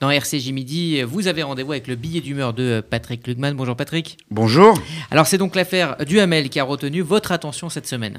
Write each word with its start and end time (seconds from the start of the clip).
Dans 0.00 0.10
RCJ 0.10 0.52
Midi, 0.52 1.02
vous 1.02 1.28
avez 1.28 1.42
rendez-vous 1.42 1.72
avec 1.72 1.86
le 1.86 1.94
billet 1.94 2.22
d'humeur 2.22 2.54
de 2.54 2.80
Patrick 2.80 3.26
Lugman. 3.26 3.52
Bonjour 3.52 3.76
Patrick. 3.76 4.16
Bonjour. 4.30 4.80
Alors 5.10 5.26
c'est 5.26 5.36
donc 5.36 5.54
l'affaire 5.54 5.94
Duhamel 6.06 6.48
qui 6.48 6.58
a 6.58 6.64
retenu 6.64 7.02
votre 7.02 7.32
attention 7.32 7.68
cette 7.68 7.86
semaine. 7.86 8.18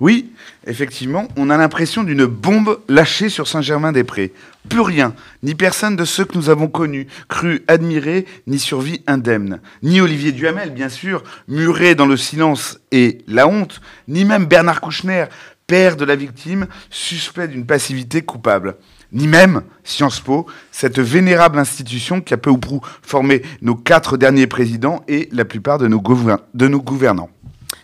Oui, 0.00 0.30
effectivement, 0.66 1.28
on 1.36 1.50
a 1.50 1.58
l'impression 1.58 2.04
d'une 2.04 2.24
bombe 2.24 2.80
lâchée 2.88 3.28
sur 3.28 3.48
Saint-Germain-des-Prés. 3.48 4.32
Plus 4.70 4.80
rien, 4.80 5.14
ni 5.42 5.54
personne 5.54 5.94
de 5.94 6.06
ceux 6.06 6.24
que 6.24 6.38
nous 6.38 6.48
avons 6.48 6.68
connus, 6.68 7.06
crus, 7.28 7.60
admirés, 7.68 8.24
ni 8.46 8.58
survie 8.58 9.02
indemne. 9.06 9.60
Ni 9.82 10.00
Olivier 10.00 10.32
Duhamel, 10.32 10.70
bien 10.70 10.88
sûr, 10.88 11.22
muré 11.48 11.94
dans 11.94 12.06
le 12.06 12.16
silence 12.16 12.80
et 12.92 13.18
la 13.28 13.46
honte, 13.46 13.82
ni 14.08 14.24
même 14.24 14.46
Bernard 14.46 14.80
Kouchner, 14.80 15.26
père 15.66 15.96
de 15.96 16.06
la 16.06 16.16
victime, 16.16 16.66
suspect 16.88 17.48
d'une 17.48 17.66
passivité 17.66 18.22
coupable 18.22 18.76
ni 19.12 19.26
même 19.26 19.62
Sciences 19.84 20.20
Po, 20.20 20.46
cette 20.70 20.98
vénérable 20.98 21.58
institution 21.58 22.20
qui 22.20 22.34
a 22.34 22.36
peu 22.36 22.50
ou 22.50 22.58
prou 22.58 22.80
formé 23.02 23.42
nos 23.62 23.74
quatre 23.74 24.16
derniers 24.16 24.46
présidents 24.46 25.02
et 25.08 25.28
la 25.32 25.44
plupart 25.44 25.78
de 25.78 25.88
nos, 25.88 26.00
gouvernants. 26.00 27.30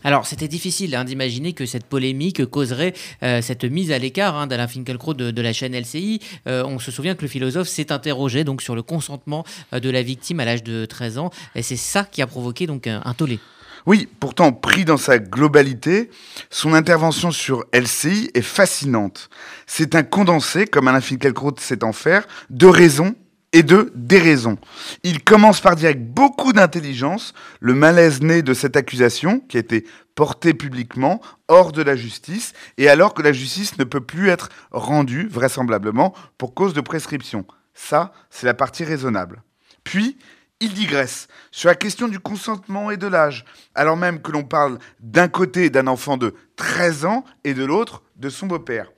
Alors, 0.05 0.27
c'était 0.27 0.47
difficile 0.47 0.95
hein, 0.95 1.05
d'imaginer 1.05 1.52
que 1.52 1.66
cette 1.66 1.85
polémique 1.85 2.47
causerait 2.47 2.95
euh, 3.23 3.43
cette 3.43 3.65
mise 3.65 3.91
à 3.91 3.99
l'écart 3.99 4.37
hein, 4.37 4.47
d'Alain 4.47 4.69
Finkielkraut 4.69 5.15
de, 5.15 5.41
la 5.41 5.52
chaîne 5.52 5.77
LCI. 5.77 6.21
Euh, 6.47 6.62
on 6.65 6.79
se 6.79 6.93
souvient 6.93 7.16
que 7.16 7.23
le 7.23 7.29
philosophe 7.29 7.69
s'est 7.69 7.91
interrogé 7.91 8.45
sur 8.61 8.77
le 8.77 8.83
consentement 8.83 9.45
euh, 9.73 9.80
de 9.80 9.91
la 9.91 10.02
victime 10.02 10.38
à 10.38 10.45
l'âge 10.45 10.63
de 10.63 10.85
13 10.85 11.19
ans, 11.19 11.30
et 11.57 11.63
c'est 11.63 11.77
ça 11.77 12.05
qui 12.05 12.23
a 12.23 12.27
provoqué 12.27 12.69
un 12.69 13.15
tollé. 13.15 13.41
Oui, 13.87 14.09
pourtant 14.19 14.53
pris 14.53 14.85
dans 14.85 14.97
sa 14.97 15.21
globalité, 15.21 16.11
son 16.51 16.75
intervention 16.75 17.31
sur 17.31 17.65
LCI 17.73 18.31
est 18.35 18.43
fascinante. 18.43 19.31
C'est 19.67 19.95
un 19.95 20.03
condensé, 20.03 20.67
comme 20.67 20.89
Alain 20.89 21.01
Finkielkraut 21.01 21.55
sait 21.59 21.85
en 21.85 21.93
faire, 21.93 22.27
de 22.51 22.67
raisons 22.67 23.15
et 23.53 23.63
de 23.63 23.93
déraisons. 23.95 24.59
Il 25.05 25.23
commence 25.23 25.61
par 25.61 25.77
dire 25.77 25.91
avec 25.91 26.13
beaucoup 26.13 26.53
d'intelligence 26.53 27.33
le 27.60 27.75
malaise 27.75 28.21
né 28.21 28.43
de 28.43 28.55
cette 28.55 28.77
accusation 28.77 29.38
qui 29.49 29.57
a 29.57 29.60
été 29.60 29.87
portée 30.16 30.53
publiquement 30.53 31.21
hors 31.47 31.71
de 31.71 31.82
la 31.82 31.95
justice 31.95 32.55
et 32.79 32.88
alors 32.88 33.15
que 33.15 33.23
la 33.23 33.32
justice 33.32 33.79
ne 33.79 33.85
peut 33.85 34.01
plus 34.01 34.30
être 34.30 34.49
rendue 34.73 35.29
vraisemblablement 35.29 36.13
pour 36.38 36.55
cause 36.55 36.75
de 36.75 36.80
prescription. 36.80 37.47
Ça, 37.73 38.13
c'est 38.30 38.47
la 38.47 38.55
partie 38.55 38.82
raisonnable. 38.82 39.43
Puis, 39.85 40.19
il 40.60 40.73
digresse 40.73 41.29
sur 41.51 41.68
la 41.68 41.74
question 41.74 42.09
du 42.09 42.18
consentement 42.18 42.90
et 42.90 42.96
de 42.96 43.07
l'âge, 43.07 43.45
alors 43.74 43.96
même 43.96 44.23
que 44.23 44.32
l'on 44.32 44.45
parle 44.45 44.79
d'un 45.01 45.29
côté 45.29 45.68
d'un 45.71 45.87
enfant 45.87 46.16
de 46.16 46.35
13 46.57 47.04
ans 47.04 47.24
et 47.45 47.54
de 47.54 47.65
l'autre 47.65 48.02
de 48.16 48.30
son 48.30 48.46
beau-père. 48.46 48.90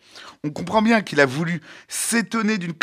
On 0.45 0.51
comprend 0.51 0.83
bien 0.83 1.03
qu'il 1.03 1.21
a 1.21 1.27
voulu 1.27 1.61
s'étonner 1.89 2.59
d'une 2.59 2.75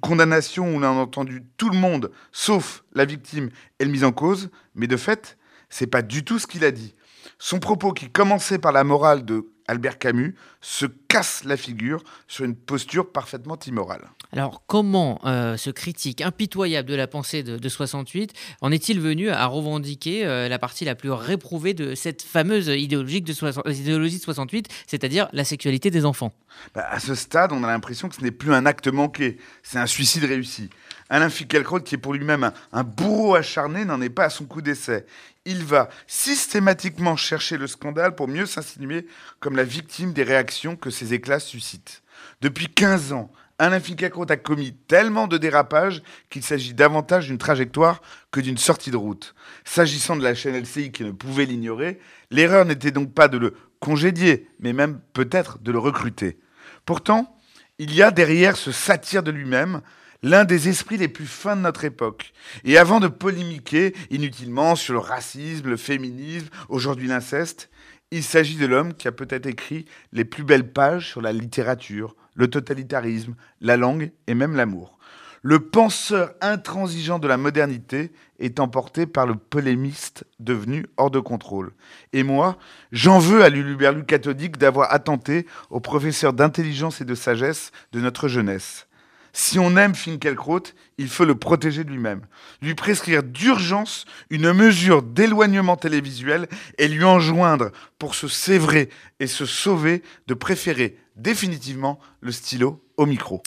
condamnation 0.00 0.64
où 0.64 0.78
on 0.78 0.82
a 0.82 0.88
entendu 0.88 1.44
tout 1.58 1.68
le 1.68 1.76
monde, 1.76 2.10
sauf 2.32 2.84
la 2.94 3.04
victime 3.04 3.50
et 3.78 3.84
le 3.84 3.90
mis 3.90 4.04
en 4.04 4.12
cause, 4.12 4.50
mais 4.74 4.86
de 4.86 4.96
fait, 4.96 5.36
c'est 5.68 5.86
pas 5.86 6.02
du 6.02 6.24
tout 6.24 6.38
ce 6.38 6.46
qu'il 6.46 6.64
a 6.64 6.70
dit. 6.70 6.94
Son 7.38 7.58
propos 7.58 7.92
qui 7.92 8.10
commençait 8.10 8.58
par 8.58 8.72
la 8.72 8.84
morale 8.84 9.24
de 9.24 9.46
Albert 9.68 9.98
Camus 9.98 10.34
se 10.60 10.86
casse 11.12 11.44
la 11.44 11.58
figure 11.58 12.02
sur 12.26 12.46
une 12.46 12.56
posture 12.56 13.12
parfaitement 13.12 13.58
immorale. 13.66 14.08
Alors 14.32 14.62
comment 14.66 15.20
euh, 15.26 15.58
ce 15.58 15.68
critique 15.68 16.22
impitoyable 16.22 16.88
de 16.88 16.94
la 16.94 17.06
pensée 17.06 17.42
de, 17.42 17.68
68 17.68 18.32
en 18.62 18.72
est-il 18.72 18.98
venu 18.98 19.28
à 19.28 19.44
revendiquer 19.44 20.24
euh, 20.24 20.48
la 20.48 20.58
partie 20.58 20.86
la 20.86 20.94
plus 20.94 21.10
réprouvée 21.10 21.74
de 21.74 21.94
cette 21.94 22.22
fameuse 22.22 22.68
idéologie 22.68 23.20
de, 23.20 23.32
68, 23.32 24.68
c'est-à-dire 24.86 25.28
la 25.34 25.44
sexualité 25.44 25.90
des 25.90 26.06
enfants? 26.06 26.32
Bah, 26.74 26.86
À 26.90 26.98
ce 26.98 27.14
stade, 27.14 27.52
on 27.52 27.62
a 27.62 27.66
l'impression 27.66 28.08
que 28.08 28.14
ce 28.14 28.22
n'est 28.22 28.30
plus 28.30 28.54
un 28.54 28.64
acte 28.64 28.88
manqué, 28.88 29.36
c'est 29.62 29.78
un 29.78 29.86
suicide 29.86 30.24
réussi. 30.24 30.70
Alain 31.12 31.28
Finkielkraut, 31.28 31.80
qui 31.80 31.96
est 31.96 31.98
pour 31.98 32.14
lui-même 32.14 32.50
un, 32.72 32.84
bourreau 32.84 33.34
acharné, 33.34 33.84
n'en 33.84 34.00
est 34.00 34.08
pas 34.08 34.24
à 34.24 34.30
son 34.30 34.46
coup 34.46 34.62
d'essai. 34.62 35.04
Il 35.44 35.62
va 35.62 35.90
systématiquement 36.06 37.16
chercher 37.16 37.58
le 37.58 37.66
scandale 37.66 38.14
pour 38.14 38.28
mieux 38.28 38.46
s'insinuer 38.46 39.06
comme 39.38 39.54
la 39.54 39.64
victime 39.64 40.14
des 40.14 40.22
réactions 40.22 40.74
que 40.74 40.88
éclats 41.10 41.40
suscitent. 41.40 42.02
Depuis 42.40 42.68
15 42.68 43.12
ans, 43.12 43.30
Alain 43.58 43.80
Finkielkraut 43.80 44.26
a 44.28 44.36
commis 44.36 44.72
tellement 44.88 45.28
de 45.28 45.38
dérapages 45.38 46.02
qu'il 46.30 46.42
s'agit 46.42 46.74
davantage 46.74 47.28
d'une 47.28 47.38
trajectoire 47.38 48.02
que 48.30 48.40
d'une 48.40 48.58
sortie 48.58 48.90
de 48.90 48.96
route. 48.96 49.34
S'agissant 49.64 50.16
de 50.16 50.22
la 50.22 50.34
chaîne 50.34 50.56
LCI 50.56 50.90
qui 50.90 51.04
ne 51.04 51.12
pouvait 51.12 51.44
l'ignorer, 51.44 52.00
l'erreur 52.30 52.64
n'était 52.64 52.90
donc 52.90 53.14
pas 53.14 53.28
de 53.28 53.38
le 53.38 53.54
congédier, 53.78 54.48
mais 54.58 54.72
même 54.72 55.00
peut-être 55.12 55.58
de 55.60 55.70
le 55.70 55.78
recruter. 55.78 56.38
Pourtant, 56.86 57.36
il 57.78 57.94
y 57.94 58.02
a 58.02 58.10
derrière 58.10 58.56
ce 58.56 58.72
satire 58.72 59.22
de 59.22 59.30
lui-même 59.30 59.80
l'un 60.22 60.44
des 60.44 60.68
esprits 60.68 60.96
les 60.96 61.08
plus 61.08 61.26
fins 61.26 61.56
de 61.56 61.62
notre 61.62 61.84
époque. 61.84 62.32
Et 62.64 62.78
avant 62.78 63.00
de 63.00 63.08
polémiquer 63.08 63.94
inutilement 64.10 64.76
sur 64.76 64.94
le 64.94 65.00
racisme, 65.00 65.68
le 65.68 65.76
féminisme, 65.76 66.48
aujourd'hui 66.68 67.08
l'inceste, 67.08 67.70
il 68.12 68.22
s'agit 68.22 68.56
de 68.56 68.66
l'homme 68.66 68.92
qui 68.92 69.08
a 69.08 69.12
peut-être 69.12 69.46
écrit 69.46 69.86
les 70.12 70.26
plus 70.26 70.44
belles 70.44 70.70
pages 70.70 71.08
sur 71.08 71.22
la 71.22 71.32
littérature, 71.32 72.14
le 72.34 72.48
totalitarisme, 72.48 73.34
la 73.62 73.78
langue 73.78 74.12
et 74.26 74.34
même 74.34 74.54
l'amour. 74.54 74.98
Le 75.40 75.58
penseur 75.58 76.34
intransigeant 76.40 77.18
de 77.18 77.26
la 77.26 77.38
modernité 77.38 78.12
est 78.38 78.60
emporté 78.60 79.06
par 79.06 79.26
le 79.26 79.34
polémiste 79.34 80.24
devenu 80.38 80.86
hors 80.98 81.10
de 81.10 81.18
contrôle. 81.18 81.72
Et 82.12 82.22
moi, 82.22 82.58
j'en 82.92 83.18
veux 83.18 83.42
à 83.42 83.48
l'uluberlu 83.48 84.04
cathodique 84.04 84.58
d'avoir 84.58 84.92
attenté 84.92 85.46
au 85.70 85.80
professeur 85.80 86.32
d'intelligence 86.32 87.00
et 87.00 87.04
de 87.04 87.14
sagesse 87.14 87.72
de 87.92 88.00
notre 88.00 88.28
jeunesse. 88.28 88.86
Si 89.32 89.58
on 89.58 89.76
aime 89.76 89.94
Finkielkraut, 89.94 90.74
il 90.98 91.08
faut 91.08 91.24
le 91.24 91.34
protéger 91.34 91.84
de 91.84 91.90
lui-même, 91.90 92.26
lui 92.60 92.74
prescrire 92.74 93.22
d'urgence 93.22 94.04
une 94.28 94.52
mesure 94.52 95.02
d'éloignement 95.02 95.76
télévisuel 95.76 96.48
et 96.76 96.86
lui 96.86 97.04
enjoindre, 97.04 97.72
pour 97.98 98.14
se 98.14 98.28
sévrer 98.28 98.90
et 99.20 99.26
se 99.26 99.46
sauver, 99.46 100.02
de 100.26 100.34
préférer 100.34 100.98
définitivement 101.16 101.98
le 102.20 102.32
stylo 102.32 102.84
au 102.96 103.06
micro. 103.06 103.42